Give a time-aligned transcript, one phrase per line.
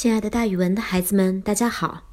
[0.00, 2.04] 亲爱的，大语文的孩子们，大家好！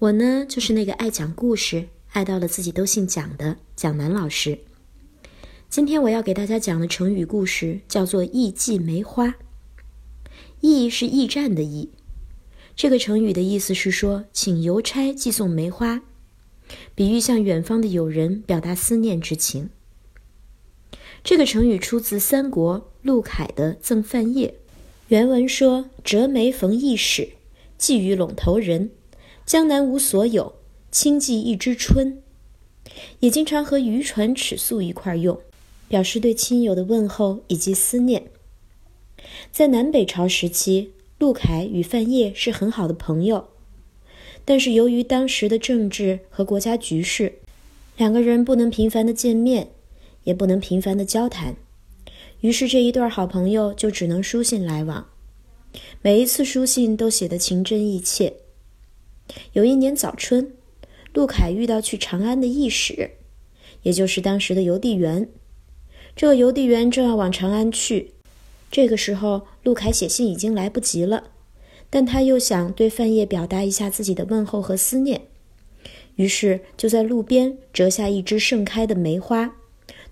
[0.00, 4.58] 我呢，就是那个爱讲故事、爱到了自己都姓蒋的蒋楠老师。
[5.70, 9.36] 今天我要给大家讲的成语故事叫做“驿寄梅花”。
[10.62, 11.90] 驿是驿站的驿，
[12.74, 16.02] 这个成语的意思是说，请邮差寄送梅花，
[16.96, 19.70] 比喻向远方的友人表达思念之情。
[21.22, 24.48] 这个成语出自三国陆凯的《赠范晔》。
[25.12, 27.34] 原文说：“折梅逢驿使，
[27.76, 28.92] 寄与陇头人。
[29.44, 30.54] 江南无所有，
[30.90, 32.22] 轻寄一枝春。”
[33.20, 35.38] 也经常和渔船尺素一块用，
[35.86, 38.28] 表示对亲友的问候以及思念。
[39.50, 43.48] 在南北朝时期，陆凯与范晔是很好的朋友，
[44.46, 47.34] 但是由于当时的政治和国家局势，
[47.98, 49.72] 两个人不能频繁的见面，
[50.24, 51.56] 也不能频繁的交谈。
[52.42, 55.08] 于是这一对好朋友就只能书信来往，
[56.02, 58.34] 每一次书信都写得情真意切。
[59.52, 60.52] 有一年早春，
[61.14, 63.12] 陆凯遇到去长安的驿使，
[63.82, 65.28] 也就是当时的邮递员。
[66.16, 68.14] 这个邮递员正要往长安去，
[68.72, 71.30] 这个时候陆凯写信已经来不及了，
[71.88, 75.28] 但他又想对范晔表达一下自己的问候和思念，
[76.16, 79.58] 于是就在路边折下一枝盛开的梅花。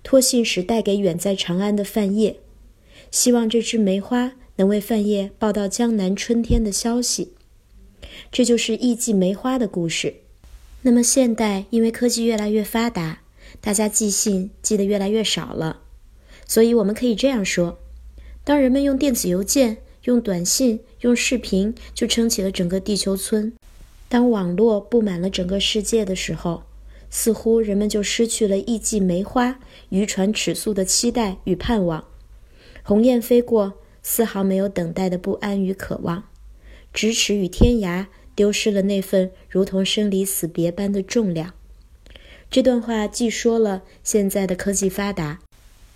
[0.03, 2.37] 托信使带给远在长安的范晔，
[3.11, 7.33] 希望这枝梅花能为范晔报到江南春天的消息。
[8.31, 10.15] 这就是驿寄梅花的故事。
[10.81, 13.21] 那么现代因为科技越来越发达，
[13.59, 15.81] 大家寄信寄得越来越少了，
[16.47, 17.79] 所以我们可以这样说：
[18.43, 23.53] 当人们用电子邮件、用短信、用视频就撑起了整个地球村，
[24.09, 26.63] 当网络布满了整个世界的时候。
[27.11, 29.59] 似乎人们就失去了驿寄梅花、
[29.89, 32.05] 渔船尺素的期待与盼望，
[32.81, 36.23] 鸿雁飞过，丝毫没有等待的不安与渴望，
[36.93, 41.53] 咫尺与天涯丢失了那份如同生离死别般的重量。
[42.49, 45.39] 这段话既说了现在的科技发达，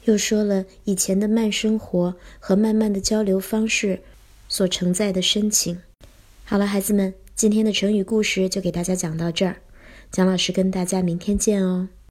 [0.03, 4.01] 又说了以前的慢生活和慢慢的交流方式
[4.47, 5.79] 所承载的深情。
[6.43, 9.61] 好了，孩子们，今天的成语故事就给大家讲到这儿。
[10.15, 11.89] 蒋老师跟大家明天见哦。